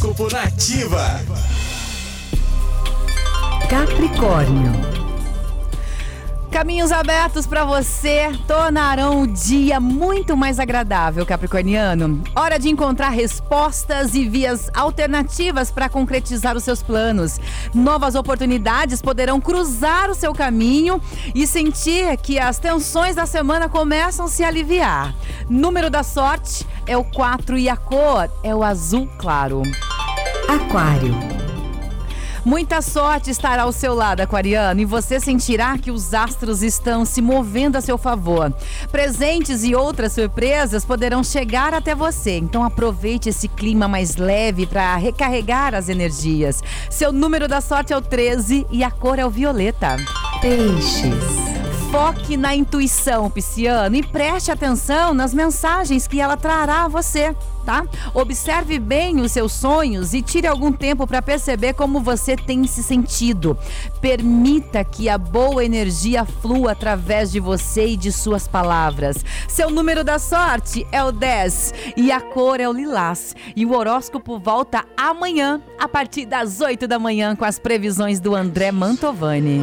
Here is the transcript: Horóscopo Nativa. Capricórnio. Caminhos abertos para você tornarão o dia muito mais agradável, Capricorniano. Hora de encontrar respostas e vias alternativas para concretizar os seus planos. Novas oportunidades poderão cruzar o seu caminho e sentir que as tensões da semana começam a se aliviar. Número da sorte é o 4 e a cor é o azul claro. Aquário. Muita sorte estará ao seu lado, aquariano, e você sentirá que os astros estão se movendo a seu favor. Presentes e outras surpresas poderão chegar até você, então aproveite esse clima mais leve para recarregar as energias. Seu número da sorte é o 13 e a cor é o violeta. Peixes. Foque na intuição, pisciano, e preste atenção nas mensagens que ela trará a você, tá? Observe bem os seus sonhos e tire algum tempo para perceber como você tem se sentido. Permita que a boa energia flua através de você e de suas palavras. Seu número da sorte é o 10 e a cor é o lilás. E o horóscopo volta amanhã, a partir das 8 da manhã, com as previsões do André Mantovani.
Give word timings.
Horóscopo 0.00 0.32
Nativa. 0.32 1.20
Capricórnio. 3.68 4.72
Caminhos 6.50 6.90
abertos 6.90 7.46
para 7.46 7.64
você 7.64 8.32
tornarão 8.46 9.22
o 9.22 9.26
dia 9.26 9.78
muito 9.78 10.36
mais 10.36 10.58
agradável, 10.58 11.24
Capricorniano. 11.26 12.22
Hora 12.34 12.58
de 12.58 12.70
encontrar 12.70 13.10
respostas 13.10 14.14
e 14.14 14.26
vias 14.26 14.70
alternativas 14.74 15.70
para 15.70 15.88
concretizar 15.88 16.56
os 16.56 16.64
seus 16.64 16.82
planos. 16.82 17.38
Novas 17.74 18.14
oportunidades 18.14 19.02
poderão 19.02 19.38
cruzar 19.38 20.10
o 20.10 20.14
seu 20.14 20.32
caminho 20.32 21.00
e 21.34 21.46
sentir 21.46 22.16
que 22.16 22.38
as 22.38 22.58
tensões 22.58 23.16
da 23.16 23.26
semana 23.26 23.68
começam 23.68 24.24
a 24.24 24.28
se 24.28 24.42
aliviar. 24.42 25.14
Número 25.48 25.90
da 25.90 26.02
sorte 26.02 26.66
é 26.86 26.96
o 26.96 27.04
4 27.04 27.58
e 27.58 27.68
a 27.68 27.76
cor 27.76 28.30
é 28.42 28.54
o 28.54 28.64
azul 28.64 29.06
claro. 29.18 29.62
Aquário. 30.50 31.14
Muita 32.44 32.82
sorte 32.82 33.30
estará 33.30 33.62
ao 33.62 33.70
seu 33.70 33.94
lado, 33.94 34.20
aquariano, 34.20 34.80
e 34.80 34.84
você 34.84 35.20
sentirá 35.20 35.78
que 35.78 35.92
os 35.92 36.12
astros 36.12 36.60
estão 36.60 37.04
se 37.04 37.22
movendo 37.22 37.76
a 37.76 37.80
seu 37.80 37.96
favor. 37.96 38.52
Presentes 38.90 39.62
e 39.62 39.76
outras 39.76 40.12
surpresas 40.12 40.84
poderão 40.84 41.22
chegar 41.22 41.72
até 41.72 41.94
você, 41.94 42.36
então 42.36 42.64
aproveite 42.64 43.28
esse 43.28 43.46
clima 43.46 43.86
mais 43.86 44.16
leve 44.16 44.66
para 44.66 44.96
recarregar 44.96 45.72
as 45.72 45.88
energias. 45.88 46.60
Seu 46.90 47.12
número 47.12 47.46
da 47.46 47.60
sorte 47.60 47.92
é 47.92 47.96
o 47.96 48.02
13 48.02 48.66
e 48.72 48.82
a 48.82 48.90
cor 48.90 49.20
é 49.20 49.24
o 49.24 49.30
violeta. 49.30 49.98
Peixes. 50.40 51.49
Foque 51.90 52.36
na 52.36 52.54
intuição, 52.54 53.28
pisciano, 53.28 53.96
e 53.96 54.02
preste 54.02 54.52
atenção 54.52 55.12
nas 55.12 55.34
mensagens 55.34 56.06
que 56.06 56.20
ela 56.20 56.36
trará 56.36 56.84
a 56.84 56.88
você, 56.88 57.34
tá? 57.66 57.84
Observe 58.14 58.78
bem 58.78 59.20
os 59.20 59.32
seus 59.32 59.52
sonhos 59.52 60.14
e 60.14 60.22
tire 60.22 60.46
algum 60.46 60.70
tempo 60.70 61.04
para 61.04 61.20
perceber 61.20 61.74
como 61.74 62.00
você 62.00 62.36
tem 62.36 62.64
se 62.64 62.84
sentido. 62.84 63.58
Permita 64.00 64.84
que 64.84 65.08
a 65.08 65.18
boa 65.18 65.64
energia 65.64 66.24
flua 66.24 66.70
através 66.70 67.32
de 67.32 67.40
você 67.40 67.88
e 67.88 67.96
de 67.96 68.12
suas 68.12 68.46
palavras. 68.46 69.24
Seu 69.48 69.68
número 69.68 70.04
da 70.04 70.20
sorte 70.20 70.86
é 70.92 71.02
o 71.02 71.10
10 71.10 71.74
e 71.96 72.12
a 72.12 72.20
cor 72.20 72.60
é 72.60 72.68
o 72.68 72.72
lilás. 72.72 73.34
E 73.56 73.66
o 73.66 73.74
horóscopo 73.74 74.38
volta 74.38 74.84
amanhã, 74.96 75.60
a 75.76 75.88
partir 75.88 76.24
das 76.24 76.60
8 76.60 76.86
da 76.86 77.00
manhã, 77.00 77.34
com 77.34 77.44
as 77.44 77.58
previsões 77.58 78.20
do 78.20 78.36
André 78.36 78.70
Mantovani. 78.70 79.58